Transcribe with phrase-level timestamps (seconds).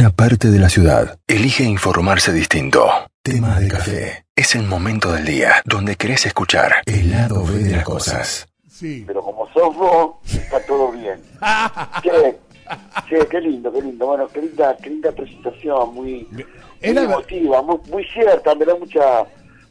[0.00, 1.18] una parte de la ciudad.
[1.26, 2.88] Elige informarse distinto.
[3.22, 4.24] Tema de café.
[4.34, 8.48] Es el momento del día donde querés escuchar el lado B de las cosas.
[8.66, 9.04] Sí.
[9.06, 11.20] Pero como sos vos, está todo bien.
[12.02, 12.38] Che,
[13.10, 14.06] che, qué lindo, qué lindo.
[14.06, 16.46] Bueno, qué linda, qué linda presentación, muy, muy
[16.80, 19.24] Era- emotiva, muy, muy cierta, me da mucha,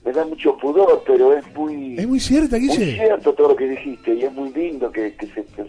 [0.05, 2.95] me da mucho pudor, pero es muy, Es muy cierta, muy Guille.
[2.97, 5.65] cierto todo lo que dijiste y es muy lindo que, que se, que,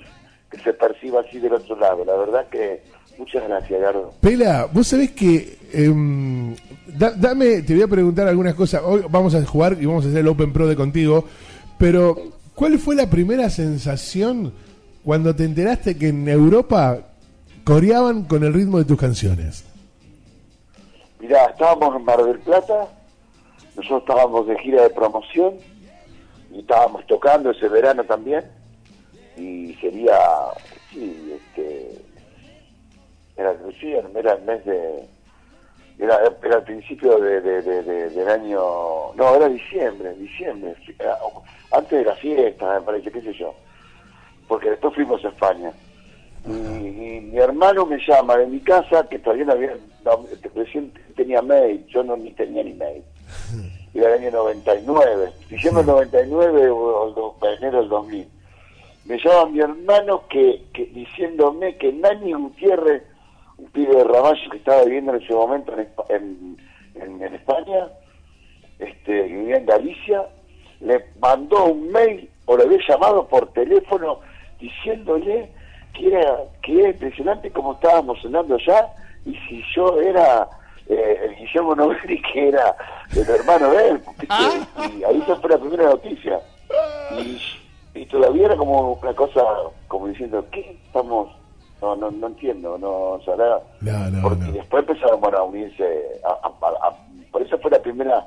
[0.50, 2.04] que se perciba así del otro lado.
[2.04, 2.82] La verdad que
[3.20, 4.12] muchas gracias, Gardo.
[4.20, 5.58] Pela, vos sabés que.
[5.72, 6.54] em,
[6.98, 8.82] da- dame, te voy a preguntar algunas cosas.
[8.84, 11.24] Hoy vamos a jugar y vamos a hacer el Open Pro de contigo.
[11.78, 12.16] Pero,
[12.54, 14.52] ¿cuál fue la primera sensación
[15.04, 16.98] cuando te enteraste que en Europa
[17.64, 19.64] coreaban con el ritmo de tus canciones?
[21.20, 22.88] Mirá, estábamos en Mar del Plata,
[23.76, 25.54] nosotros estábamos de gira de promoción
[26.52, 28.42] y estábamos tocando ese verano también
[29.36, 30.16] y sería,
[30.92, 32.02] sí, este,
[33.36, 33.54] era,
[34.14, 35.08] era el mes de,
[35.98, 38.60] era, era el principio de, de- de- de- del año,
[39.14, 41.18] no, era diciembre, diciembre, era-
[41.72, 43.54] antes de la fiesta, me parece, qué sé yo,
[44.48, 45.72] porque después fuimos a España.
[46.46, 50.92] Y, y mi hermano me llama de mi casa, que todavía no había, no, recién
[51.14, 53.04] tenía mail, yo no ni tenía ni mail.
[53.94, 58.28] Era el año 99, diciembre del 99 o, do- enero del 2000.
[59.04, 63.02] Me llama mi hermano que, que diciéndome que Nani Gutiérrez,
[63.60, 66.56] un pibe de Ramallo que estaba viviendo en ese momento en, Espa- en,
[66.94, 67.88] en- en España,
[68.78, 70.26] este, que vivía en Galicia,
[70.80, 74.20] le mandó un mail o le había llamado por teléfono
[74.58, 75.50] diciéndole
[75.92, 78.88] que era, que era impresionante cómo estábamos sonando ya
[79.26, 80.48] y si yo era
[80.88, 82.74] eh, el Guillermo Novelli que era
[83.14, 84.34] el hermano de él, ¿viste?
[84.98, 86.40] y ahí esa fue la primera noticia.
[87.18, 87.40] Y,
[87.94, 89.44] y todavía era como una cosa,
[89.88, 91.28] como diciendo, ¿qué estamos?
[91.80, 94.52] No, no, no entiendo, no, o sea, era- No, no, porque no.
[94.52, 95.84] después empezaron a unirse,
[96.24, 96.96] a- a-
[97.30, 98.26] por eso fue la primera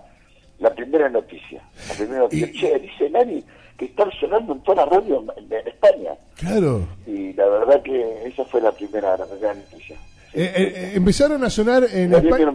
[0.59, 1.61] la primera noticia.
[1.89, 3.43] La primera noticia, Y- che, dice Nani
[3.77, 6.11] que están sonando en toda la radio en, en España.
[6.37, 6.87] Claro.
[7.05, 9.95] Y la verdad que esa fue la primera, la primera noticia.
[10.33, 12.47] Eh, eh, eh, empezaron a sonar en España.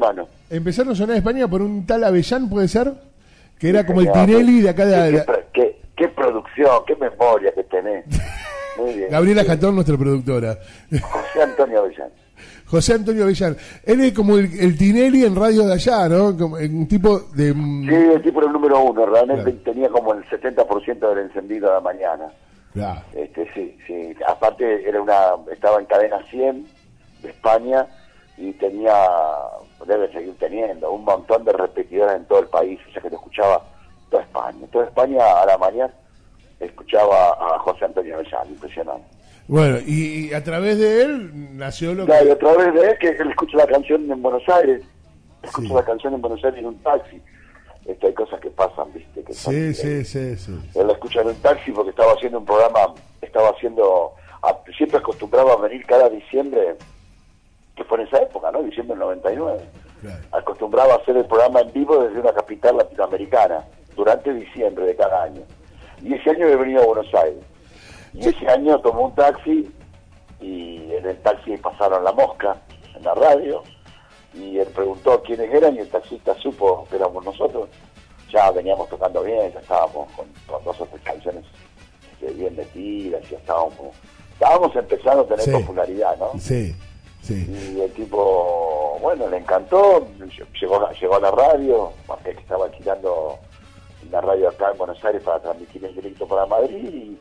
[0.48, 2.92] Empezaron a sonar en España por un tal Avellán, ¿puede ser?
[3.58, 4.10] Que era como el.
[4.10, 8.04] Tinelli de acá de, qué producción, qué memoria que tenés.
[8.78, 9.10] Muy bien.
[9.10, 9.48] Gabriela Sí.
[9.48, 10.58] Jatón, nuestra productora.
[10.90, 12.08] José Antonio Avellán.
[12.66, 13.56] José Antonio Avellán.
[13.84, 16.36] Él es como el, el Tinelli en radio de allá, ¿no?
[16.36, 17.52] Como un tipo de...
[17.54, 19.58] mm, Sí, el tipo era el número uno, realmente Claro.
[19.64, 22.28] tenía como el 70% del encendido de la mañana.
[22.72, 23.00] Claro.
[23.14, 24.14] Este, sí, sí.
[24.26, 25.16] Aparte era una,
[25.52, 26.66] estaba en cadena 100
[27.22, 27.86] de España
[28.36, 28.94] y tenía,
[29.86, 33.16] debe seguir teniendo, un montón de repetidoras en todo el país, o sea que lo
[33.16, 33.60] escuchaba
[34.10, 34.66] toda España.
[34.70, 35.92] Toda España a la mañana
[36.60, 39.04] escuchaba a José Antonio Avellán, impresionante.
[39.46, 42.32] Bueno, y, a través de él nació lo Claro, que...
[42.32, 44.82] a través de él que él escucha la canción en Buenos Aires,
[45.42, 45.74] escucha Sí.
[45.74, 47.20] la canción en Buenos Aires en un taxi.
[47.86, 50.58] Este, hay cosas que pasan, viste, que son Sí, sí, sí, sí.
[50.74, 52.92] Él la escucha en un taxi porque estaba haciendo un programa,
[53.22, 56.76] estaba haciendo, a- siempre acostumbraba a venir cada diciembre,
[57.74, 58.62] que fue en esa época, ¿no?
[58.62, 59.60] Diciembre del 99.
[60.02, 60.22] Claro.
[60.32, 63.64] Acostumbraba a hacer el programa en vivo desde una capital latinoamericana,
[63.96, 65.40] durante diciembre de cada año.
[66.02, 67.42] Y ese año había venido a Buenos Aires.
[68.14, 69.70] Y ese año tomó un taxi
[70.40, 72.56] y en el taxi pasaron la mosca
[72.96, 73.62] en la radio
[74.34, 77.68] y él preguntó quiénes eran y el taxista supo que éramos nosotros.
[78.32, 81.44] Ya veníamos tocando bien, ya estábamos con, con dos o tres canciones
[82.20, 83.74] bien metidas, ya estábamos,
[84.32, 85.50] estábamos empezando a tener Sí.
[85.52, 86.32] popularidad, ¿no?
[86.38, 86.74] Sí,
[87.22, 87.46] sí.
[87.76, 90.06] Y el tipo, bueno, le encantó,
[90.60, 93.38] llegó, llegó a la radio, porque estaba alquilando
[94.10, 97.18] la radio acá en Buenos Aires para transmitir en directo para Madrid, y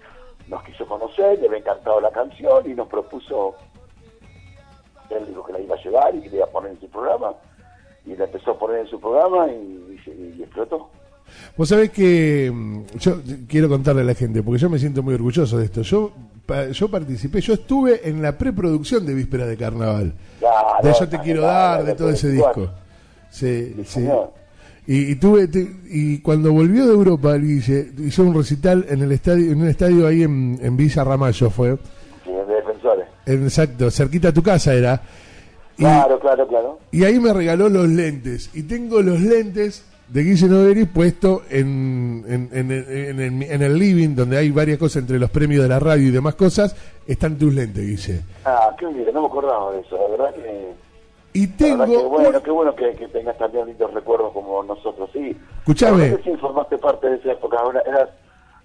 [0.50, 3.56] nos quiso conocer, le había encantado la canción y nos propuso,
[5.10, 6.90] él dijo que la iba a llevar y que le iba a poner en su
[6.90, 7.34] programa,
[8.06, 10.90] y la empezó a poner en su programa y, y se- y explotó.
[11.58, 13.18] Vos sabés que mm, yo
[13.50, 15.82] quiero contarle a la gente, porque yo me siento muy orgulloso de esto.
[15.82, 16.12] Yo
[16.72, 20.14] yo participé, yo estuve en la preproducción de Víspera de Carnaval.
[20.40, 22.70] Claro, de Yo te claro, quiero claro, dar, de todo ese disco.
[23.30, 23.84] Sí, Sí, sí.
[23.84, 24.32] señor.
[24.88, 25.50] Y, y tuve
[25.90, 29.68] y cuando volvió de Europa, el Guille, hizo un recital en el estadio, en un
[29.68, 31.78] estadio ahí en, en Villa Ramallo fue,
[32.24, 33.06] Sí, de defensores.
[33.26, 35.02] en- exacto, cerquita a tu casa era.
[35.78, 36.80] Y, Claro, claro, claro.
[36.92, 38.50] y ahí me regaló los lentes.
[38.54, 43.78] Y tengo los lentes de Guille Noveri puesto en, en, en, en- en- en el
[43.78, 46.76] living, donde hay varias cosas entre los premios de la radio y demás cosas.
[47.06, 48.22] Están tus lentes, Guille.
[48.46, 50.87] Ah, qué bien, no me acordaba de eso, la verdad que...
[51.38, 51.86] Y tengo.
[51.86, 55.36] que bueno, qué bueno que, que tengas también lindos recuerdos como nosotros, sí.
[55.60, 56.10] Escuchame.
[56.10, 58.10] Verdad que sí formaste parte de esa época, ahora eras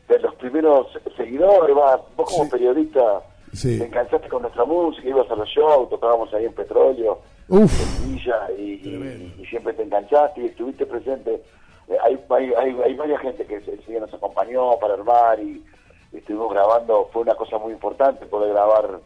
[0.09, 0.87] de los primeros
[1.17, 2.51] seguidores, va, vos como Sí.
[2.51, 3.23] periodista
[3.53, 3.79] Sí.
[3.79, 8.07] te enganchaste con nuestra música, ibas a los shows, tocábamos ahí en Petróleo, Uf.
[8.07, 11.43] Villa y, y, siempre te enganchaste y estuviste presente.
[11.89, 15.63] Eh, hay, hay, hay, hay varias gente que se, se nos acompañó para armar y
[16.13, 19.01] estuvimos grabando, fue una cosa muy importante poder grabar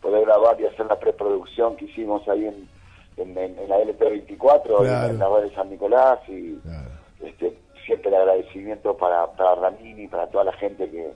[0.00, 2.68] poder grabar y hacer la preproducción que hicimos ahí en,
[3.16, 5.10] en, en, la LP24, Claro.
[5.10, 6.88] en, la red de San Nicolás y Claro.
[7.22, 7.56] este,
[7.86, 11.12] siempre el agradecimiento para, para Ramini, para toda la gente que,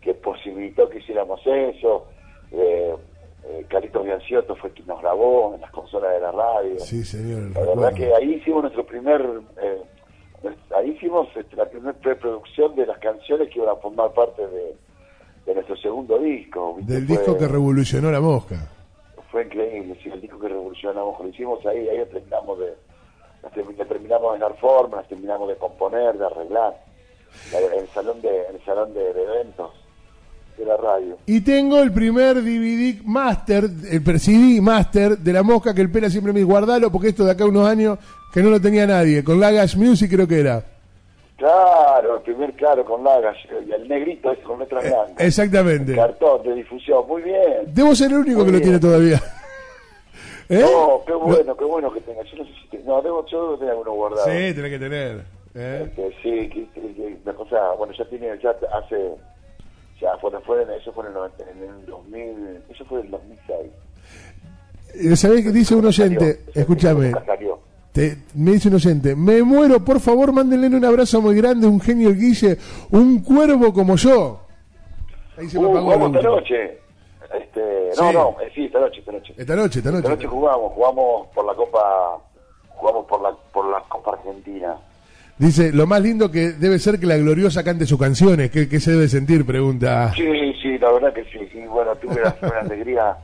[0.00, 2.06] que posibilitó que hiciéramos eso.
[2.52, 2.94] Eh,
[3.44, 6.78] eh, Carlitos Bianciotto fue quien nos grabó en las consolas de la radio.
[6.78, 7.50] Sí, señor.
[7.54, 9.20] La verdad que ahí hicimos nuestro primer,
[9.60, 9.82] eh,
[10.76, 14.76] ahí hicimos este, la primera preproducción de las canciones que iban a formar parte de,
[15.46, 16.76] de nuestro segundo disco.
[16.82, 18.56] Del Fue- disco que revolucionó la mosca.
[19.32, 22.74] Fue increíble, sí, el disco que revolucionamos, lo hicimos ahí, ahí terminamos de,
[23.42, 26.76] las terminamos de dar forma, las terminamos de componer, de arreglar,
[27.50, 29.70] el salón de, el salón de, eventos
[30.58, 31.16] de la radio.
[31.24, 36.10] Y tengo el primer DVD master, el CD master de la mosca que el Pela
[36.10, 37.98] siempre me dice, guardalo porque esto de acá unos años
[38.34, 39.24] que no lo tenía nadie.
[39.24, 40.62] Con Lagash Music creo que era.
[41.42, 43.36] Claro, el primer claro con Lagas
[43.66, 45.24] y el negrito ese con letra blanca.
[45.24, 45.92] Exactamente.
[45.92, 47.64] Cartón de difusión, muy bien.
[47.66, 49.20] Debo ser el único Muy que lo tiene todavía.
[50.48, 50.60] ¿Eh?
[50.60, 52.22] No, qué bueno, qué bueno que tenga.
[52.22, 54.24] Yo no sé si te- no, debo, yo debo tener alguno guardado.
[54.26, 55.24] Sí, tenés que tener.
[55.56, 55.82] ¿eh?
[55.88, 59.10] Este, sí, que, que- que la cosa, bueno, ya tiene, ya hace,
[60.00, 63.10] ya fue, fue eso fue en el, 90 en el 2000, eso fue en el
[63.10, 63.58] 2006.
[64.94, 66.40] Eh, ¿Sabés qué dice un oyente?
[66.54, 67.12] Escúchame.
[67.92, 71.80] Te- me dice un oyente, me muero, por favor, mándenle un abrazo muy grande, un
[71.80, 72.56] genio el Guille,
[72.90, 74.40] un cuervo como yo.
[75.36, 76.78] Ahí se me Uh, apagó esta noche.
[77.38, 78.14] Este, no, Sí.
[78.14, 79.34] no, eh, sí, esta noche, esta noche.
[79.36, 80.08] Esta noche, esta Esta noche.
[80.08, 82.18] noche jugamos, jugamos por la Copa,
[82.68, 84.76] jugamos por la, por la Copa Argentina.
[85.38, 88.50] Dice, lo más lindo que debe ser que la gloriosa cante sus canciones.
[88.50, 89.44] ¿Qué, qué se debe sentir?
[89.46, 90.12] Pregunta.
[90.14, 90.24] Sí,
[90.62, 91.38] sí, la verdad que sí.
[91.58, 93.16] Y bueno, tuve la, tuve la alegría.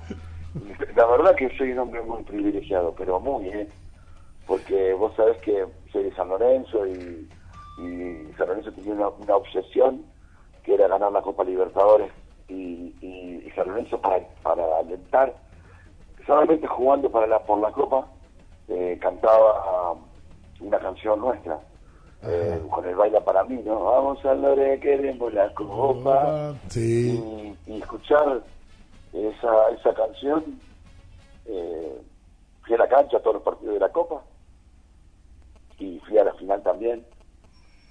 [0.97, 3.69] La verdad que soy un hombre muy privilegiado, pero muy, ¿eh?
[4.49, 7.29] Porque vos sabés que soy de San Lorenzo y,
[7.81, 10.05] y San Lorenzo tenía una, una obsesión
[10.65, 12.11] que era ganar la Copa Libertadores
[12.49, 15.35] y, y, y San Lorenzo para, para alentar,
[16.27, 18.06] solamente jugando para la, por la Copa,
[18.69, 19.95] eh, cantaba
[20.61, 21.59] una canción nuestra.
[22.23, 23.85] eh, con el baila para mí, ¿no?
[23.85, 27.55] Vamos a Lore, queremos la copa Sí.
[27.67, 28.41] y, y escuchar
[29.12, 30.43] esa, esa canción,
[31.47, 32.01] eh,
[32.62, 34.21] fui a la cancha a todos los partidos de la Copa
[35.79, 37.07] y fui a la final también.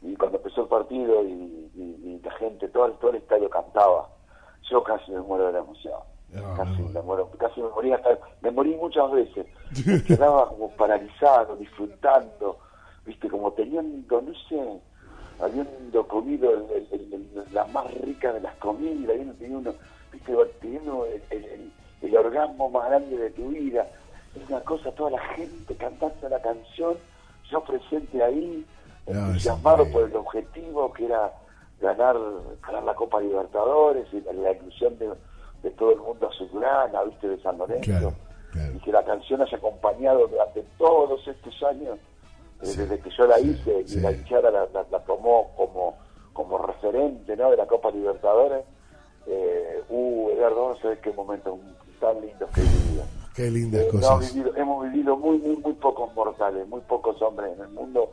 [0.02, 1.32] Y cuando empezó el partido y,
[1.76, 4.10] y- y la gente, todo, el- todo el estadio cantaba,
[4.70, 6.00] yo casi me muero de la emoción.
[6.30, 6.90] No, casi no.
[6.90, 9.48] me muero, casi me morí hasta, me morí muchas veces.
[9.86, 12.58] Me quedaba como paralizado, disfrutando,
[13.06, 14.82] viste, como teniendo, no sé,
[15.40, 19.74] habiendo comido el- el- el- la más rica de las comidas, habiendo tenido uno,
[20.12, 21.06] viste, teniendo
[22.02, 23.88] el orgasmo más grande de tu vida.
[24.36, 26.98] Es una cosa, toda la gente cantando la canción,
[27.50, 28.66] yo presente ahí,
[29.06, 31.32] entusiasmado por el objetivo que era
[31.80, 32.16] ganar,
[32.66, 35.10] ganar la Copa Libertadores y la, la inclusión de,
[35.64, 38.14] de todo el mundo azulgrana, viste, de San Lorenzo Claro,
[38.52, 38.74] claro.
[38.76, 41.98] y que la canción haya acompañado durante todos estos años,
[42.62, 45.52] eh, Sí, desde que yo la sí, hice y la hinchada la, la- la tomó
[45.56, 45.96] como,
[46.34, 47.52] como referente ¿no?
[47.52, 48.64] de la Copa Libertadores.
[49.28, 51.60] Eh, uh, Eduardo, no sabes qué momentos
[52.00, 53.04] tan lindos que vivido.
[53.38, 54.34] Qué lindas Eh, no, cosas.
[54.34, 58.12] vivido- hemos vivido muy, muy, muy pocos mortales, muy pocos hombres en el mundo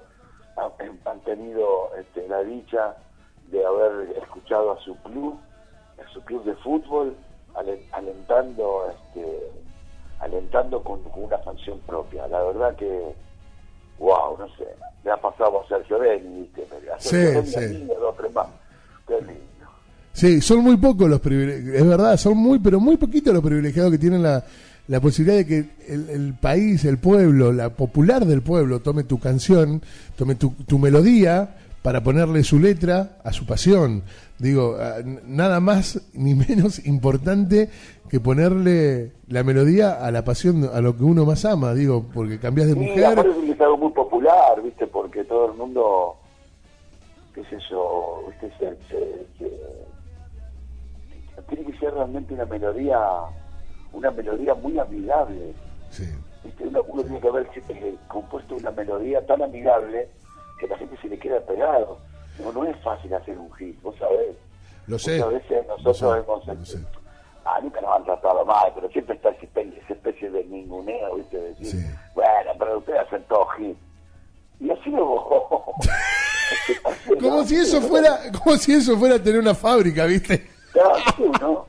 [0.57, 0.71] han,
[1.07, 2.95] han tenido este, la dicha
[3.51, 5.35] de haber escuchado a su club,
[5.99, 7.17] a su club de fútbol,
[7.55, 9.51] ale- alentando, este,
[10.21, 12.29] alentando con, con una canción propia.
[12.29, 13.15] La verdad que,
[13.99, 14.67] wow, no sé,
[15.05, 16.67] le ha pasado a Sergio Beni, ¿viste?
[16.95, 17.85] A Sí, Sergio Beni, sí.
[17.87, 18.47] mí, a dos, tres más.
[19.09, 19.41] Qué lindo.
[20.13, 23.91] Sí, son muy pocos los privilegiados, es verdad, son muy, pero muy poquitos los privilegiados
[23.91, 24.45] que tienen la,
[24.89, 29.19] la posibilidad de que el, el país, el pueblo, la popular del pueblo tome tu
[29.19, 29.83] canción,
[30.17, 34.03] tome tu, tu melodía para ponerle su letra a su pasión.
[34.39, 34.77] Digo,
[35.27, 37.71] nada más ni menos importante
[38.11, 42.39] que ponerle la melodía a la pasión, a lo que uno más ama, digo, porque
[42.39, 43.19] cambias de Sí, mujer.
[43.19, 44.87] es algo muy popular, ¿viste?
[44.87, 46.17] Porque todo el mundo,
[47.35, 48.51] qué sé yo, ¿viste?
[48.59, 49.85] Se, se- se-
[51.49, 52.99] tiene que ser realmente una melodía,
[53.95, 55.55] una melodía muy amigable,
[55.91, 56.05] Sí,
[56.43, 56.65] ¿viste?
[56.67, 60.09] Uno, uno tiene que haber eh, compuesto una melodía tan amigable
[60.59, 61.99] que la gente se le queda pegado.
[62.43, 64.37] No, no es fácil hacer un hit, vos sabés.
[64.89, 65.19] lo sé.
[65.19, 66.47] Muchas veces lo nosotros sé, hemos...
[66.59, 66.79] lo sé.
[67.47, 71.17] Ah, nunca nos han tratado mal, pero siempre está esa especie, esa especie de ninguneo,
[71.17, 71.37] ¿viste?
[71.37, 71.79] De decir, Sí.
[72.15, 73.77] bueno, pero ustedes hacen todo hit.
[74.61, 74.91] Y así
[76.85, 80.47] Así Como si eso fuera, como si eso fuera tener una fábrica, ¿viste?
[80.73, 81.67] Claro, sí, ¿no?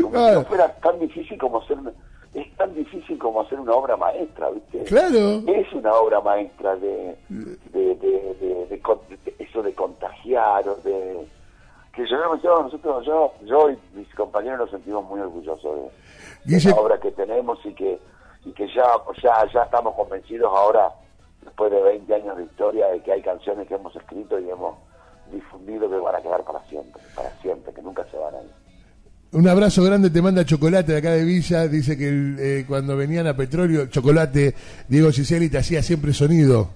[0.00, 0.40] Como si Claro.
[0.40, 1.78] no fuera tan difícil como hacer...
[1.78, 1.92] una-
[2.32, 4.84] Es tan difícil como hacer una obra maestra, ¿viste?
[4.84, 5.42] Claro.
[5.48, 7.94] Es una obra maestra de, de, de,
[8.40, 11.26] de- de eso de contagiar, o de
[11.92, 15.90] que yo, yo, nosotros, yo, yo y mis compañeros nos sentimos muy orgullosos
[16.44, 17.98] de, la obra que tenemos y que
[18.44, 18.84] y que ya,
[19.22, 20.88] ya, ya estamos convencidos ahora,
[21.42, 24.76] después de 20 años de historia, de que hay canciones que hemos escrito y hemos
[25.32, 28.50] difundido que van a quedar para siempre, para siempre, que nunca se van a ir.
[29.32, 31.68] Un abrazo grande te manda Chocolate de acá de Villa.
[31.68, 34.54] Dice que el, eh, cuando venían a Petróleo, Chocolate,
[34.88, 36.70] Diego Ciseli te hacía siempre sonido.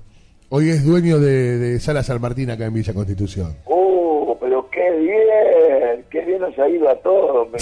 [0.51, 3.57] Hoy es dueño de, de Sala San Martín acá en Villa Constitución.
[3.67, 6.05] ¡Uh, pero qué bien!
[6.11, 7.49] ¡Qué bien nos ha ido a todos!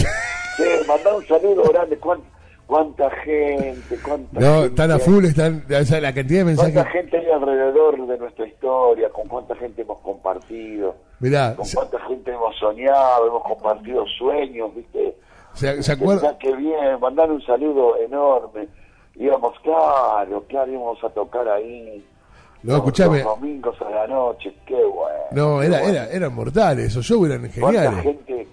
[0.58, 1.96] Che, mandá un saludo grande.
[1.96, 2.20] ¿Cuán-
[2.66, 3.96] ¿Cuánta gente?
[4.04, 7.26] ¿Cuánta No, gente están a full, están, o sea, la cantidad de ¿Cuánta gente hay
[7.30, 9.08] alrededor de nuestra historia?
[9.10, 10.94] ¿Con cuánta gente hemos compartido?
[11.22, 13.26] Mirá, ¿Con se, cuánta gente hemos soñado?
[13.28, 15.16] Hemos compartido sueños, ¿viste?
[15.54, 16.20] se- se acuerda.
[16.22, 18.68] Pensá Qué bien, mandar un saludo enorme.
[19.14, 22.04] Íbamos, claro, claro, íbamos a tocar ahí.
[22.62, 23.22] No, los- escuchame.
[23.22, 25.18] Los domingos a la noche, qué bueno.
[25.32, 25.94] No, era, bueno.
[25.98, 28.02] era, eran mortales, esos shows eran ¿Cuánta geniales.
[28.02, 28.48] gente,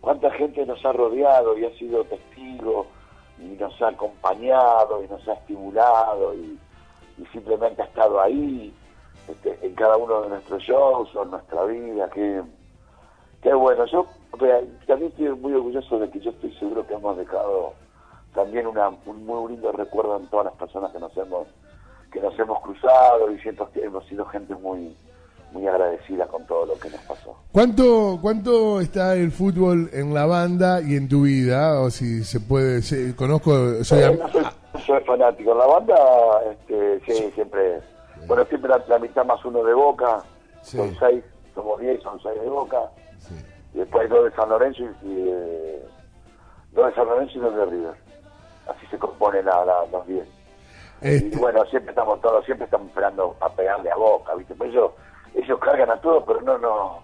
[0.00, 2.86] ¿Cuánta gente nos ha rodeado y ha sido testigo
[3.38, 6.58] y nos ha acompañado y nos ha estimulado y,
[7.18, 8.72] y simplemente ha estado ahí
[9.28, 12.10] este, en cada uno de nuestros shows o en nuestra vida?
[12.12, 12.42] Qué,
[13.42, 13.84] qué bueno.
[13.86, 14.06] Yo
[14.86, 17.72] también estoy muy orgulloso de que yo estoy seguro que hemos dejado
[18.34, 21.46] también una, un muy lindo recuerdo en todas las personas que nos hemos
[22.12, 24.96] que nos hemos cruzado y siento que hemos sido gente muy
[25.52, 27.36] muy agradecida con todo lo que nos pasó.
[27.52, 31.80] ¿Cuánto, ¿Cuánto está el fútbol en la banda y en tu vida?
[31.80, 32.82] O si se puede,
[33.14, 35.52] conozco, soy Eh, am- no soy, no soy fanático.
[35.52, 35.94] En la banda,
[36.50, 37.80] este, sí, siempre.
[38.26, 40.22] Bueno, siempre la, la mitad más uno de Boca.
[40.62, 40.76] Sí.
[40.76, 42.78] Son seis, somos diez, son seis de Boca.
[43.18, 43.34] Sí.
[43.74, 45.84] Y después hay dos de San Lorenzo y, y, eh,
[46.72, 47.94] dos de San Lorenzo y dos de River.
[48.68, 50.26] Así se compone la, la- los diez.
[51.00, 54.54] Este, Y bueno, siempre estamos todos, siempre estamos esperando a pegarle a Boca, ¿viste?
[54.54, 54.92] Pues ellos,
[55.34, 57.00] ellos cargan a todos, pero no, no,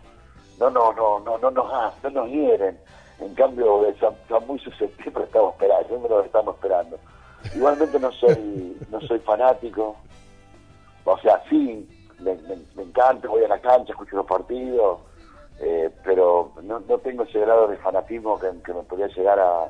[0.59, 2.79] no, no, no, no, no nos no nos hieren.
[3.19, 6.99] En cambio, de San, San muy susceptibles estamos esperando, siempre los estamos esperando.
[7.55, 9.97] Igualmente no soy, no soy fanático,
[11.05, 11.89] o sea, sí,
[12.19, 15.01] me, me- me encanta, voy a la cancha, escucho los partidos,
[15.59, 19.67] eh, pero no, no tengo ese grado de fanatismo que, que me podría llegar a,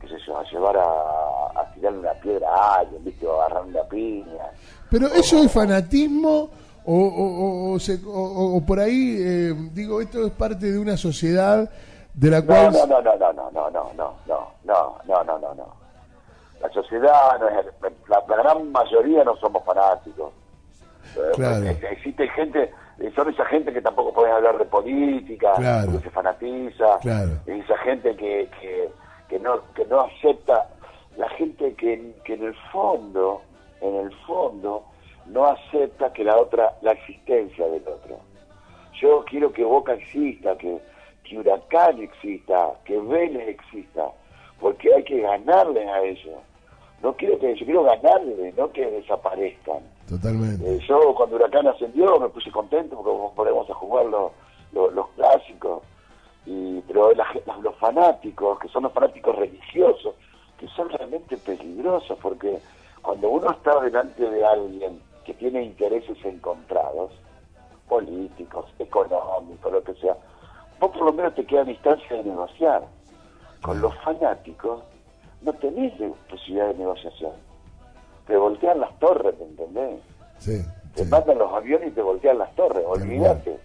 [0.00, 3.26] qué sé yo, a llevar a, a tirarle una piedra a alguien, ¿viste?
[3.26, 4.44] o a agarrar una piña.
[4.90, 6.50] pero eso es fanatismo
[6.84, 11.68] o, o, se- o- por ahí, eh, digo, esto es parte de una sociedad
[12.14, 12.72] de la No, cual...
[12.72, 15.80] no, no, no, no, no, no, no, no, no, no, no, no, no, no.
[16.60, 17.66] La sociedad, no es,
[18.08, 20.32] la, la gran mayoría no somos fanáticos.
[21.16, 21.64] Eh, Claro.
[21.66, 25.92] eh, Existe gente, eh, son esa gente que tampoco pueden hablar de política, Claro.
[25.92, 27.30] que se fanatiza, Claro.
[27.46, 28.88] esa gente que, que,
[29.28, 30.68] que no que no acepta,
[31.16, 33.42] la gente que, que en el fondo,
[33.80, 34.84] en el fondo,
[35.26, 38.18] no acepta que la otra, la existencia del otro.
[39.00, 40.78] Yo quiero que Boca exista, que,
[41.24, 44.06] que Huracán exista, que Vélez exista,
[44.60, 46.38] porque hay que ganarle a ellos.
[47.02, 49.78] No quiero que yo quiero ganarle, no que desaparezcan.
[50.10, 50.68] Totalmente.
[50.68, 54.32] Eh, yo cuando Huracán ascendió me puse contento porque volvemos a jugar los,
[54.72, 55.82] los, clásicos.
[56.46, 57.26] Y, pero la
[57.62, 60.16] los fanáticos, que son los fanáticos religiosos,
[60.58, 62.58] que son realmente peligrosos porque
[63.02, 67.12] cuando uno está delante de alguien que tiene intereses encontrados,
[67.88, 70.16] políticos, económicos, lo que sea,
[70.80, 72.82] vos por lo menos te queda instancia de negociar.
[73.62, 74.82] Con los fanáticos
[75.42, 75.92] no tenés
[76.28, 77.49] posibilidad de negociación.
[78.30, 80.00] Te voltean las torres, ¿me entendés?
[80.38, 81.10] Sí, Te sí.
[81.10, 83.58] mandan los aviones y te voltean las torres, olvídate.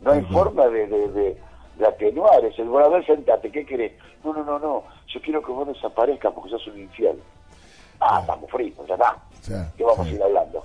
[0.00, 1.40] No hay forma de, de, de,
[1.76, 2.64] de atenuar eso.
[2.64, 3.92] Bueno, a ver, sentate, ¿qué querés?
[4.24, 7.22] No, no, no, no, yo quiero que vos desaparezcas porque sos un infiel.
[8.00, 9.16] Ah, estamos fritos, ya está.
[9.76, 10.14] ¿Qué vamos sí.
[10.14, 10.64] a ir hablando?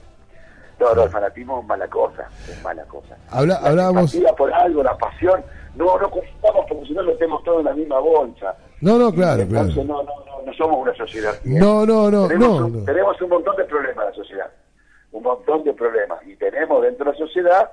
[0.79, 3.15] No, no, el fanatismo es mala cosa, es mala cosa.
[3.29, 5.45] Habla- la hablábamos- por algo, la pasión,
[5.75, 8.55] no, no confundamos porque si no metemos todo en la misma bolsa.
[8.83, 9.87] No, no, claro, Entonces, claro.
[9.87, 11.33] no, no, no, no somos una sociedad.
[11.45, 12.85] No, no, no, tenemos, no, un, no.
[12.85, 14.51] tenemos un montón de problemas en la sociedad,
[15.13, 16.19] un montón de problemas.
[16.27, 17.71] Y tenemos dentro de la sociedad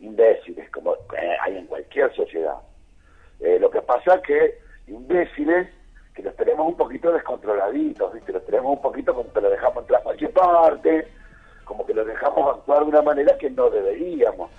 [0.00, 2.54] imbéciles, como eh, hay en cualquier sociedad.
[3.40, 5.68] Eh, lo que pasa es que imbéciles
[6.14, 8.32] que los tenemos un poquito descontroladitos, ¿viste?
[8.32, 11.08] Los tenemos un poquito como que los dejamos entrar a cualquier parte,
[11.64, 14.50] como que los dejamos actuar de una manera que no deberíamos.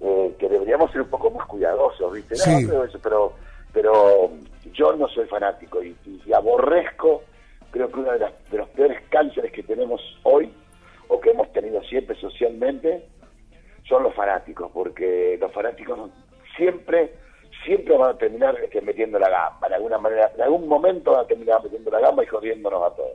[0.00, 2.34] Eh, que deberíamos ser un poco más cuidadosos, ¿viste?
[2.36, 2.66] No, Sí.
[2.68, 3.32] pero, eso- pero,
[3.72, 4.30] pero
[4.72, 5.96] yo no soy fanático y,
[6.32, 7.22] aborrezco,
[7.70, 10.52] creo que uno de, las- de los peores cánceres que tenemos hoy,
[11.08, 13.04] o que hemos tenido siempre socialmente,
[13.88, 16.10] son los fanáticos, porque los fanáticos
[16.56, 17.14] siempre,
[17.64, 21.24] siempre van a terminar este, metiendo la gamba, de alguna manera, en algún momento van
[21.24, 23.12] a terminar metiendo la gamba y jodiéndonos a todos.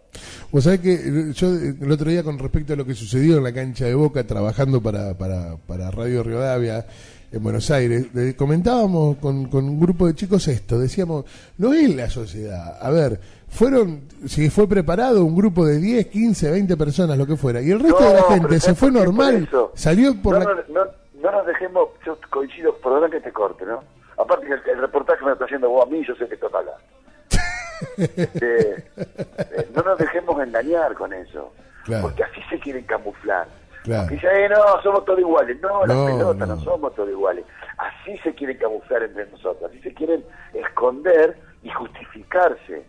[0.51, 3.37] Vos sabés que eh, yo eh, el otro día con respecto a lo que sucedió
[3.37, 6.85] en la cancha de Boca trabajando para, para, para Radio Rivadavia
[7.31, 11.25] en Buenos Aires, comentábamos con, con un grupo de chicos esto, decíamos,
[11.57, 16.51] no es la sociedad, a ver, fueron, si fue preparado un grupo de 10, 15,
[16.51, 19.71] 20 personas, lo que fuera, y el resto de la gente se fue normal, Por
[19.73, 20.45] salió por no, la...
[20.69, 23.83] no, no, no nos dejemos, yo coincido, perdón que te corte, ¿no?
[24.17, 26.47] Aparte el, el reportaje me lo está haciendo vos a mí, yo sé que esto
[26.47, 26.81] está hablando.
[27.97, 31.51] Eh, eh, no nos dejemos engañar con eso,
[31.83, 32.03] Claro.
[32.03, 33.47] porque así se quieren camuflar.
[33.83, 34.07] Claro.
[34.07, 35.59] Dice, eh, no, somos todos iguales.
[35.61, 36.55] No, las pelotas no.
[36.55, 36.61] no.
[36.61, 37.45] somos todos iguales.
[37.77, 42.85] Así se quieren camuflar entre nosotros, así se quieren esconder y justificarse.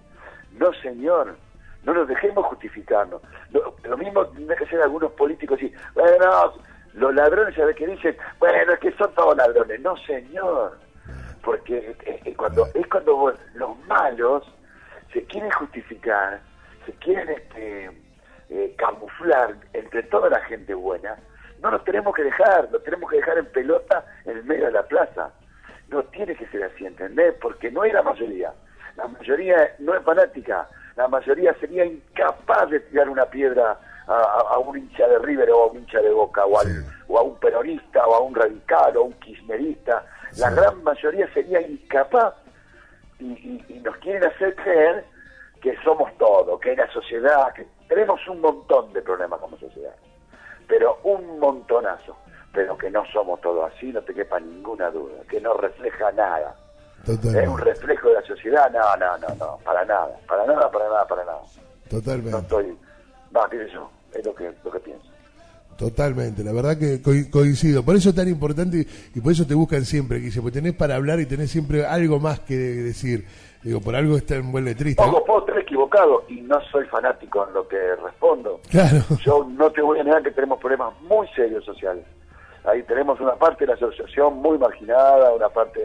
[0.53, 1.37] No, señor,
[1.83, 3.21] no nos dejemos justificarnos.
[3.51, 6.55] Lo, lo mismo tendrá que ser algunos políticos y, bueno,
[6.95, 8.17] los ladrones, ¿sabes qué dicen?
[8.39, 9.81] Bueno, es que son todos ladrones.
[9.81, 10.79] No, señor,
[11.47, 14.43] porque eh, eh, cuando es cuando vos- los malos
[15.13, 16.41] se quieren justificar,
[16.85, 17.91] se quieren este,
[18.51, 21.17] eh, camuflar entre toda la gente buena,
[21.63, 24.73] no nos tenemos que dejar, nos tenemos que dejar en pelota en el medio de
[24.73, 25.31] la plaza.
[25.89, 27.33] No tiene que ser así, ¿entendés?
[27.41, 28.53] Porque no es la mayoría.
[28.97, 30.69] La mayoría no es fanática.
[30.97, 35.49] La mayoría sería incapaz de tirar una piedra a, a- a un hincha de River
[35.53, 36.91] o a un hincha de Boca o, al- Sí.
[37.09, 40.05] o a un peronista o a un radical o a un kirchnerista.
[40.37, 42.35] La gran mayoría sería incapaz
[43.19, 45.05] y, y- y nos quieren hacer creer
[45.63, 49.95] que somos todo, que la sociedad, que tenemos un montón de problemas como sociedad,
[50.69, 52.17] pero un montonazo,
[52.53, 56.55] pero que no somos todos así, no te quepa ninguna duda, que no refleja nada.
[57.07, 60.85] Es un reflejo de la sociedad, no, no, no, no, para nada, para nada, para
[60.89, 61.41] nada, para nada.
[61.91, 62.39] No totalmente.
[62.39, 62.79] estoy,
[63.35, 65.07] va, qué sé yo, es lo que, lo que pienso.
[65.77, 67.83] Totalmente, la verdad que co- coincido.
[67.85, 70.97] Por eso es tan importante y, por eso te buscan siempre, Guille, porque tenés para
[70.97, 73.25] hablar y tenés siempre algo más que decir.
[73.63, 75.03] Digo, por algo está en buen letrista.
[75.05, 78.61] Ojo, puedo estar equivocado y no soy fanático en lo que respondo.
[78.71, 79.03] Claro.
[79.25, 82.05] Yo no te voy a negar que tenemos problemas muy serios sociales.
[82.65, 85.81] Ahí tenemos una parte de la asociación muy marginada, una parte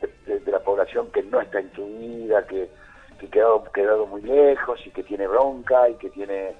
[0.00, 2.70] de, de- de la población que no está instruida, que,
[3.18, 6.54] que quedado, quedado muy lejos y que tiene bronca y que tiene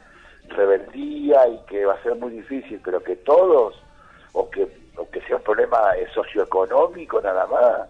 [0.51, 3.75] rebeldía y que va a ser muy difícil, pero que todos,
[4.33, 5.79] o que, o que sea un problema
[6.15, 7.89] socioeconómico nada más,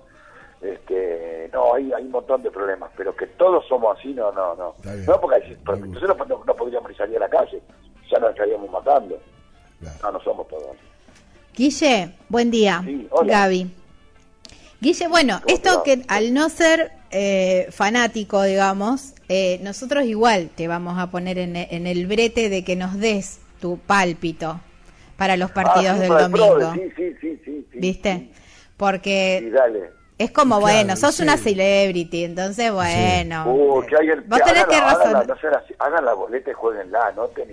[0.63, 4.55] este, no, hay, hay un montón de problemas, pero que todos somos así, no, no,
[4.55, 4.75] no.
[5.07, 7.61] No, porque nosotros no, no podríamos ni salir a la calle,
[8.11, 9.19] ya nos estaríamos matando.
[9.81, 9.97] Claro.
[10.03, 10.77] No, no somos todos.
[11.55, 12.83] Guille, buen día.
[12.85, 13.33] Sí, hola.
[13.33, 13.71] Gaby.
[14.81, 20.51] Guille, bueno, ¿Cómo te esto que al no ser eh, fanático, digamos, eh, nosotros igual
[20.55, 24.61] te vamos a poner en, en el brete de que nos des tu pálpito
[25.17, 26.73] para los partidos Ah, sí, del domingo.
[26.75, 28.29] Sí, sí, sí, sí, sí, ¿Viste?
[28.77, 29.91] Porque sí, dale.
[30.19, 31.23] es como, Claro, bueno, sos sí.
[31.23, 33.45] una celebrity, entonces, bueno.
[33.53, 35.27] Uh, que alguien, vos que tenés hagan que hagan razonar.
[35.27, 35.35] no
[35.79, 37.45] hagan la boleta y jueguenla, no te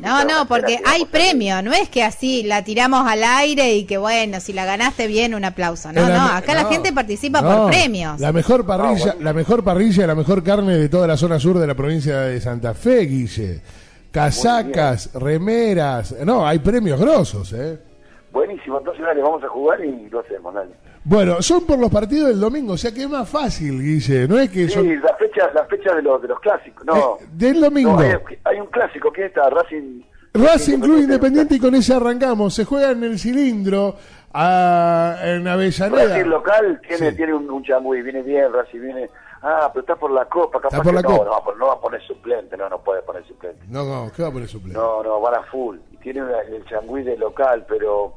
[0.00, 3.96] No, no, porque hay premio, no es que así la tiramos al aire y que
[3.96, 5.92] bueno, si la ganaste bien, un aplauso.
[5.92, 7.56] No, no, acá la gente participa no.
[7.56, 8.20] por premios.
[8.20, 9.20] La mejor parrilla, bueno.
[9.20, 12.40] la mejor parrilla, la mejor carne de toda la zona sur de la provincia de
[12.40, 13.62] Santa Fe, Guille.
[14.10, 17.78] Casacas, remeras, no, hay premios grosos, ¿eh?
[18.30, 20.72] Buenísimo, entonces dale, vamos a jugar y lo hacemos, dale.
[21.02, 24.38] Bueno, son por los partidos del domingo, o sea que es más fácil, Guille, no
[24.38, 27.18] es que son Sí, la fecha, la fecha de los, de los clásicos, no.
[27.20, 27.92] Eh, del domingo.
[27.92, 30.02] No, hay, hay un clásico que está Racing...
[30.32, 32.54] Racing Club Independiente y con ese arrancamos.
[32.54, 33.94] Se juega en el cilindro
[34.32, 36.06] a- en Avellaneda.
[36.16, 37.16] Racing local tiene, Sí.
[37.16, 39.10] tiene un, un changüí, viene bien, Racing viene...
[39.46, 41.52] Ah, pero está por la Copa, capaz Está por que la no, Copa.
[41.58, 43.62] no, va a poner suplente, no, no puede poner suplente.
[43.68, 44.78] No, no, ¿qué va a poner suplente?
[44.78, 45.76] No, no, van a full.
[45.92, 48.14] Y tiene una- el changüí de local, pero...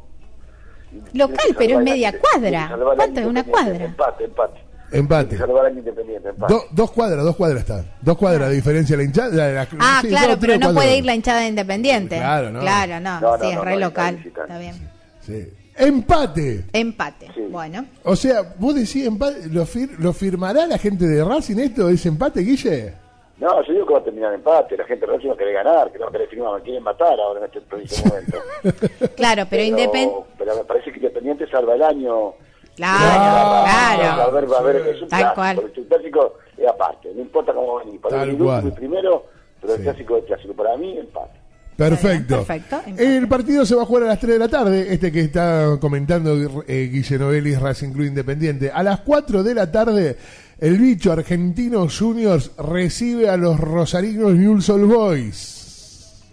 [1.13, 2.71] Local, pero la media cuadra.
[2.95, 3.25] ¿Cuánto es?
[3.27, 3.85] ¿Una cuadra?
[3.85, 4.61] Empate, empate.
[4.91, 5.37] Empate.
[5.37, 6.53] salvar al Independiente, empate.
[6.53, 7.83] Do- dos cuadras, dos cuadras está.
[8.01, 9.29] Dos cuadras de diferencia la hinchada.
[9.35, 12.17] la- la- Ah, sí, claro, dos, pero tres no puede ir la hinchada de Independiente.
[12.17, 12.59] Claro, no.
[12.61, 14.19] Claro, no, No, no, sí, es no, re no, local.
[14.25, 14.75] está bien.
[15.21, 15.47] Sí.
[15.75, 16.65] Empate.
[16.73, 17.27] Empate.
[17.35, 17.41] Sí.
[17.51, 17.85] Bueno.
[18.03, 22.07] O sea, vos decís empate, ¿lo, fir- ¿lo firmará la gente de Racing esto, ese
[22.09, 22.93] empate, Guille?
[23.39, 24.75] No, yo digo que va a terminar empate.
[24.75, 27.41] La gente de Racing a querer ganar, que no querer firmar, me quieren matar ahora
[27.41, 28.37] en este preciso momento.
[29.15, 30.15] Claro, pero Independiente.
[30.39, 32.33] Pero me parece que Independiente salva el año.
[32.77, 34.31] Claro, Va a claro.
[34.31, 35.71] ver, va a ver, es un Tal clásico, cual.
[35.75, 37.99] el clásico es aparte, no importa cómo a venir.
[37.99, 39.23] Para Tal mí el último y primero,
[39.59, 39.79] pero Sí.
[39.79, 40.53] el clásico es clásico.
[40.53, 41.39] Para mí, empate.
[41.75, 42.37] Perfecto.
[42.45, 42.81] perfecto.
[42.97, 45.77] El partido se va a jugar a las 3 de la tarde, este que está
[45.79, 48.71] comentando eh, Guille Novelis, Racing Club Independiente.
[48.71, 50.17] A las 4 de la tarde,
[50.59, 56.23] el bicho argentino Juniors recibe a los rosarinos Newell's Old Boys.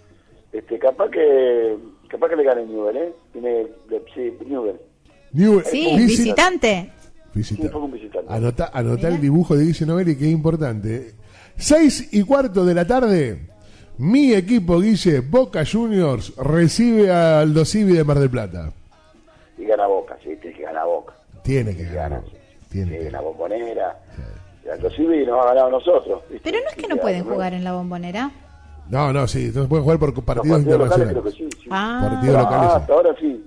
[0.51, 1.75] Este, capaz que
[2.07, 3.13] capaz que le gane Newell, ¿eh?
[3.33, 3.67] Tiene,
[4.15, 4.79] sí, Newell.
[5.35, 6.91] Newell- Sí, visi- visitante.
[7.33, 7.63] visita.
[7.63, 8.33] Sí, fue un visitante.
[8.33, 11.13] Anota, anota el dibujo de Guille Novelli que es importante.
[11.57, 13.47] Seis y cuarto de la tarde,
[13.97, 18.71] mi equipo Guille, Boca Juniors, recibe a Aldo Civi de Mar del Plata.
[19.57, 21.13] Y gana Boca, sí, tiene que ganar Boca.
[21.43, 22.09] Tiene que ganar.
[22.09, 22.37] gana, sí.
[22.69, 23.99] Tiene Sí, que la bombonera.
[24.75, 26.23] Inclusive nos ha ganado a nosotros.
[26.29, 26.41] ¿viste?
[26.43, 28.31] Pero no es que no Sí, pueden jugar en la bombonera.
[28.89, 31.33] No, no, sí, entonces pueden jugar por partidos partidos locales internacionales.
[31.37, 31.61] creo que sí.
[31.63, 31.69] sí.
[31.71, 32.69] Ah, Partidos Ah, locales.
[32.69, 32.75] sí.
[32.81, 33.45] hasta ahora sí.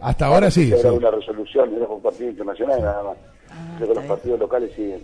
[0.00, 0.72] Hasta ahora sí.
[0.72, 0.96] Habrá sí.
[0.96, 3.16] una resolución, no es un partido internacional nada más.
[3.76, 5.02] creo que los partidos locales siguen.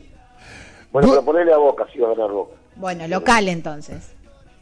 [0.93, 2.55] Bueno, Bu- pero ponerle a Boca, sí va a ganar Boca.
[2.77, 4.13] bueno, local entonces.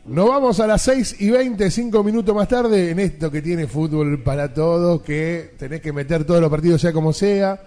[0.05, 3.66] Nos vamos a las 6 y 20, 5 minutos más tarde, en esto que tiene
[3.68, 7.61] fútbol para todos, que tenés que meter todos los partidos sea como sea.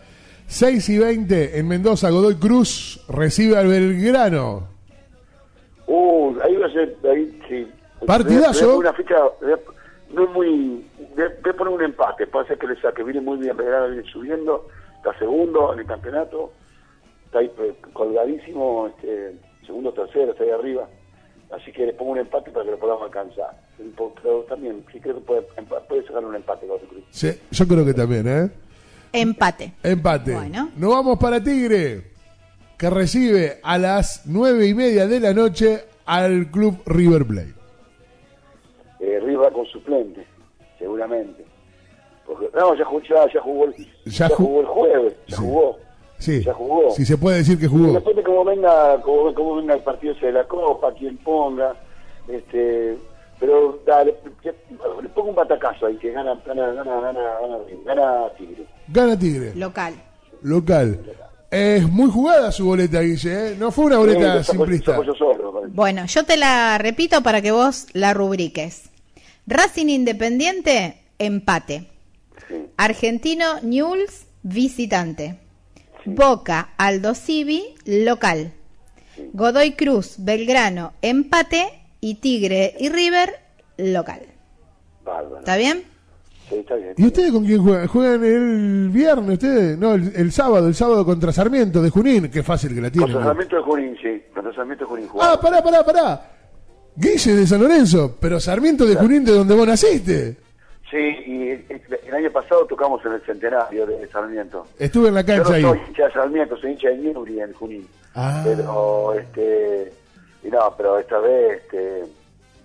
[0.48, 4.68] 6 y 20 en Mendoza, Godoy Cruz recibe al Belgrano.
[5.88, 7.68] Uh, ahí va a ser, ahí sí.
[8.06, 8.78] Partidazo.
[8.80, 9.16] Una ficha,
[10.14, 13.04] no es muy, voy a voy a poner un empate, puede ser que le saque,
[13.04, 16.52] viene muy bien, Belgrano viene subiendo, está segundo en el campeonato,
[17.26, 20.88] está ahí eh, colgadísimo, este, segundo, tercero, está ahí arriba,
[21.52, 23.66] así que le pongo un empate para que lo podamos alcanzar.
[23.78, 27.04] Pero también, sí creo que puede, sacar un empate con Cruz.
[27.10, 28.50] Sí, yo creo que también, ¿eh?
[29.12, 29.74] Empate.
[29.84, 30.34] Empate.
[30.34, 30.72] Bueno.
[30.76, 32.12] Nos vamos para Tigre,
[32.78, 37.54] que recibe a las 9 y media de la noche al club River Plate.
[39.00, 40.26] Eh, Riva con suplente,
[40.96, 41.46] seguramente.
[42.26, 45.36] Porque, no, ya jugó, ya, ya jugó, el, Ya ya ju- jugó el jueves, ya
[45.38, 45.42] Sí.
[45.44, 45.78] jugó.
[46.18, 46.92] Sí, Ya jugó.
[46.92, 47.92] si se puede decir que jugó.
[47.94, 51.76] Después de cómo venga, cómo, cómo venga el partido ese de la Copa, quien ponga,
[52.30, 52.98] este,
[53.40, 54.56] pero dale, que-
[55.04, 58.66] le pongo un batacazo ahí que gana, gana, gana, gana, gana, gana Tigre.
[58.88, 59.54] Gana Tigre.
[59.56, 59.94] Local.
[60.42, 61.00] local.
[61.52, 63.56] Es muy jugada su boleta, Guille, ¿eh?
[63.60, 65.02] No fue una boleta Sí, simplista.
[65.04, 65.62] yo solo.
[65.70, 68.90] Bueno, yo te la repito para que vos la rubriques.
[69.48, 71.88] Racing Independiente, empate.
[72.48, 72.68] Sí.
[72.78, 75.40] Argentino Newell's, visitante.
[76.06, 78.54] Boca Aldo Civi, local.
[79.34, 81.82] Godoy Cruz, Belgrano, empate.
[82.02, 83.34] Y Tigre y River,
[83.78, 84.22] local.
[85.04, 85.40] Bárbaro.
[85.40, 85.84] ¿Está bien?
[86.50, 86.94] Sí, está bien.
[86.98, 87.88] ¿Y ustedes con quién juegan?
[87.88, 89.78] ¿Juegan el viernes ustedes?
[89.80, 92.30] No, el, el sábado, el sábado contra Sarmiento de Junín.
[92.30, 93.12] Qué fácil que la tienen.
[93.12, 93.28] Con ¿no?
[93.28, 94.22] Sarmiento de Junín, sí.
[94.36, 96.32] Con Sarmiento de Junín Ah, pará, pará, pará.
[96.96, 100.38] Guille de San Lorenzo, pero Sarmiento de Junín de donde vos naciste.
[100.90, 104.66] Sí, y el, el año pasado tocamos en el centenario de Sarmiento.
[104.80, 105.62] Estuve en la Yo cancha no ahí.
[105.64, 107.88] soy hincha de Sarmiento, soy hincha de Newry en Junín.
[108.14, 108.42] Ah.
[108.46, 109.92] Pero, este,
[110.44, 112.04] y no, pero esta vez, este,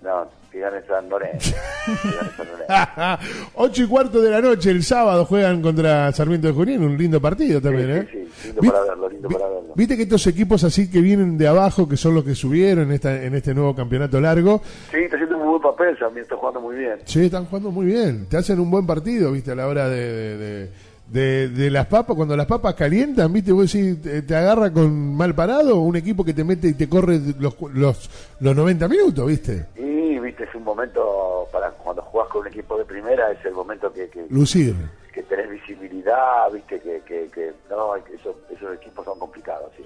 [0.03, 1.57] no, que gane San Lorenzo.
[3.55, 7.21] Ocho y cuarto de la noche, el sábado juegan contra Sarmiento de Junín, un lindo
[7.21, 8.09] partido también, Sí, ¿eh?
[8.13, 9.73] sí, sí, lindo ¿Viste- para verlo, lindo para verlo.
[9.75, 12.93] Viste que estos equipos así que vienen de abajo, que son los que subieron en,
[12.93, 16.37] esta, en este nuevo campeonato largo, Sí, está haciendo un muy buen papel, Sarmiento está
[16.37, 16.99] jugando muy bien.
[17.05, 18.27] Sí, están jugando muy bien.
[18.29, 20.71] Te hacen un buen partido, viste, a la hora de, de, de-
[21.11, 22.15] de- de las papas.
[22.17, 26.25] Cuando las papas calientan, viste, vos decís, te, te agarra con mal parado un equipo
[26.25, 29.67] que te mete y te corre los, los, los 90 minutos, viste.
[29.77, 33.53] Y, viste, es un momento para cuando jugás con un equipo de primera, es el
[33.55, 34.77] momento que, que, Lucir.
[35.23, 39.85] Que tenés visibilidad, viste, que, que, que no, esos, esos equipos son complicados, sí.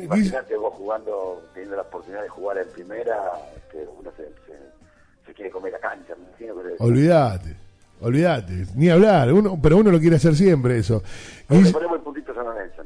[0.00, 3.18] Imagínate vos jugando, teniendo la oportunidad de jugar en primera,
[3.56, 4.58] este, uno se, se,
[5.26, 7.56] se quiere comer la cancha, me imagino que Olvídate,
[8.00, 9.32] olvídate, ni hablar.
[9.32, 11.02] Uno, pero uno lo quiere hacer siempre eso.
[11.48, 12.82] le Guille- ponemos el puntito a San Lorenzo.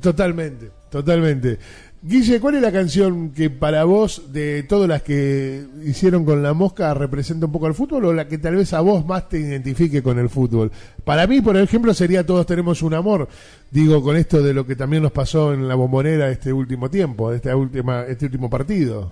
[0.00, 1.58] Totalmente, totalmente.
[2.02, 6.52] Guille, ¿cuál es la canción que para vos, de todas las que hicieron con la
[6.52, 9.38] mosca, representa un poco al fútbol o la que tal vez a vos más te
[9.38, 10.70] identifique con el fútbol?
[11.02, 13.26] Para mí, por ejemplo, sería Todos tenemos un amor,
[13.72, 17.32] digo, con esto de lo que también nos pasó en la bombonera este último tiempo,
[17.32, 19.10] esta última, este último partido.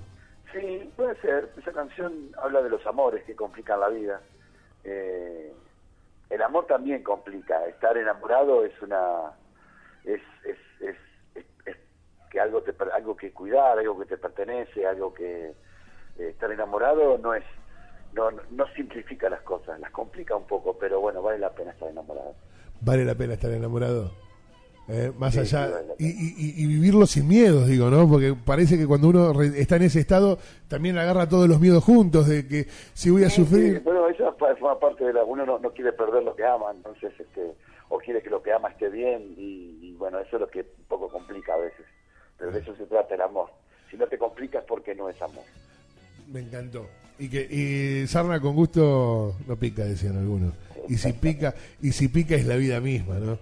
[0.53, 1.51] Sí, puede ser.
[1.59, 4.21] Esa canción habla de los amores que complican la vida.
[4.85, 5.51] Eh,
[6.31, 7.55] el amor también complica.
[7.67, 9.33] Estar enamorado es una
[10.05, 10.57] es- es
[12.33, 17.19] que algo te algo que cuidar, algo que te pertenece, algo que eh, estar enamorado
[17.19, 17.45] no es
[18.15, 21.89] no, no simplifica las cosas, las complica un poco, pero bueno, vale la pena estar
[21.91, 22.35] enamorado.
[22.81, 24.11] Vale la pena estar enamorado.
[24.89, 28.09] Eh, más Sí, allá sí, vale la y, y- y vivirlo sin miedos digo no
[28.09, 31.85] porque parece que cuando uno re- está en ese estado también agarra todos los miedos
[31.85, 35.25] juntos de que si voy a Sí, sufrir bueno, eso forma parte de la...
[35.25, 37.55] Uno no, no quiere perder lo que ama, entonces, este,
[37.89, 40.61] o quiere que lo que ama esté bien, y, y bueno, eso es lo que
[40.61, 41.87] un poco complica a veces.
[42.43, 43.47] Pero de eso se trata el amor.
[43.89, 45.45] Si no te complicas, porque no es amor.
[46.33, 46.87] Me encantó.
[47.21, 50.53] Y que y sarna con gusto no pica, decían algunos.
[50.89, 53.39] Y si pica, y si pica es la vida misma, ¿no?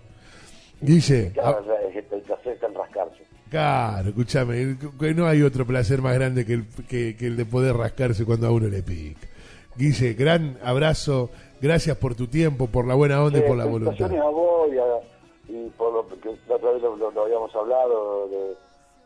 [0.83, 3.23] Guille, Claro, ah, el placer está en rascarse.
[3.51, 7.45] claro, escúchame, que no hay otro placer más grande que el, que, que el de
[7.47, 9.27] poder rascarse cuando a uno le pica.
[9.77, 11.31] Guille, gran abrazo,
[11.63, 14.11] gracias por tu tiempo, por la buena onda y por la voluntad.
[14.13, 17.55] a vos y, a- y por lo que la otra vez lo, lo- lo habíamos
[17.55, 18.55] hablado de,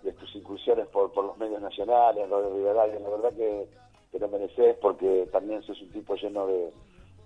[0.04, 3.66] de tus incursiones por, por los medios nacionales, Radio Rivadavia, la verdad que
[4.12, 6.70] te lo mereces porque también sos un tipo lleno de,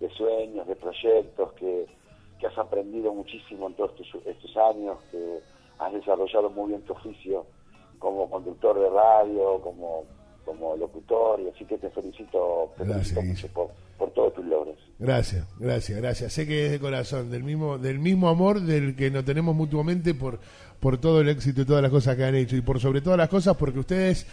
[0.01, 1.87] de sueños, de proyectos, que,
[2.39, 5.41] que has aprendido muchísimo en todos estos, estos años, que
[5.79, 7.47] has desarrollado muy bien tu oficio
[7.99, 10.05] como conductor de radio, como,
[10.49, 14.77] como locutor, y así que te felicito, te felicito por, por todos tus logros.
[14.99, 16.33] Gracias, gracias, gracias.
[16.33, 20.15] Sé que es de corazón, del mismo, del mismo amor del que nos tenemos mutuamente
[20.15, 20.39] por,
[20.81, 22.57] por todo el éxito y todas las cosas que han hecho.
[22.57, 24.27] Y por sobre todas las cosas porque ustedes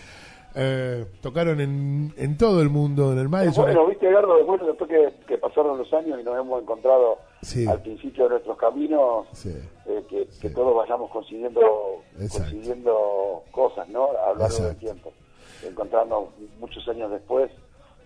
[0.55, 3.65] eh, tocaron en, en todo el mundo, en el Madison.
[3.65, 7.67] Bueno, viste, Gardo, después, después que, que pasaron los años y nos hemos encontrado Sí.
[7.67, 9.53] al principio de nuestros caminos, Sí.
[9.85, 10.41] eh, que, Sí.
[10.41, 11.61] que todos vayamos consiguiendo
[12.19, 12.49] Exacto.
[12.51, 14.05] consiguiendo cosas, ¿no?
[14.25, 15.11] A lo largo del tiempo.
[15.63, 17.49] Encontrarnos muchos años después,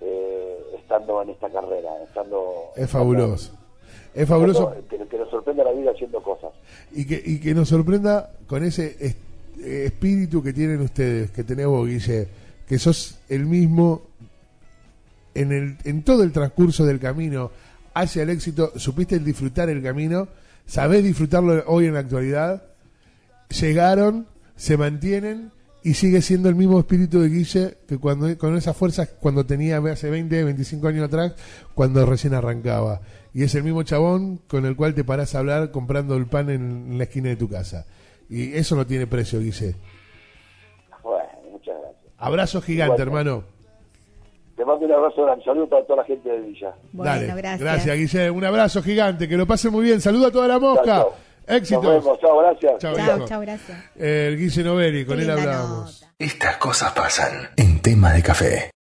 [0.01, 2.43] eh, estando en esta carrera, estando...
[2.75, 3.53] Es fabuloso.
[4.13, 4.73] Es fabuloso.
[4.89, 6.51] Que, que nos sorprende la vida haciendo cosas.
[6.91, 9.15] y que, y que nos sorprenda con ese es-
[9.61, 12.27] eh, espíritu que tienen ustedes, que tenés vos, Guille,
[12.67, 14.01] que sos el mismo
[15.35, 17.51] en, el, en todo el transcurso del camino
[17.93, 20.27] hacia el éxito, supiste disfrutar el camino,
[20.65, 22.63] sabés disfrutarlo hoy en la actualidad,
[23.49, 25.51] llegaron, se mantienen
[25.83, 29.77] y sigue siendo el mismo espíritu de Guille que cuando con esas fuerzas cuando tenía
[29.77, 31.35] hace 20, 25 años atrás,
[31.73, 33.01] cuando recién arrancaba.
[33.33, 36.49] Y es el mismo chabón con el cual te parás a hablar comprando el pan
[36.49, 37.85] en, la esquina de tu casa.
[38.29, 39.75] Y eso no tiene precio, Guille.
[41.03, 42.13] Bueno, muchas gracias.
[42.17, 43.43] Abrazo gigante, hermano.
[44.57, 46.73] Te mando un abrazo grande, saludos para toda la gente de Villa.
[46.91, 47.27] Bueno, Dale.
[47.27, 47.59] gracias.
[47.61, 48.29] Gracias, Guille.
[48.29, 49.29] Un abrazo gigante.
[49.29, 50.01] Que lo pase muy bien.
[50.01, 50.83] Saluda a toda la mosca.
[50.83, 51.28] Chao, chao.
[51.49, 51.83] Éxitos.
[51.83, 52.73] Nos vemos, chao, gracias.
[52.79, 53.77] Chao, Chao, chao, gracias.
[53.97, 56.01] El Guille Novelli, con Qué él linda hablábamos.
[56.01, 56.13] nota.
[56.19, 58.71] Estas cosas pasan en tema de café.